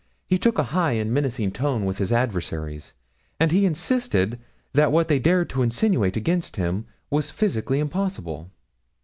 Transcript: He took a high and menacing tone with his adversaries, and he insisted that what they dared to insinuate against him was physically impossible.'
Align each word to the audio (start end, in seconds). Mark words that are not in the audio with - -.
He 0.25 0.39
took 0.39 0.57
a 0.57 0.63
high 0.73 0.93
and 0.93 1.13
menacing 1.13 1.51
tone 1.51 1.85
with 1.85 1.99
his 1.99 2.11
adversaries, 2.11 2.93
and 3.39 3.51
he 3.51 3.67
insisted 3.67 4.39
that 4.73 4.91
what 4.91 5.09
they 5.09 5.19
dared 5.19 5.51
to 5.51 5.61
insinuate 5.61 6.17
against 6.17 6.55
him 6.55 6.87
was 7.11 7.29
physically 7.29 7.77
impossible.' 7.79 8.49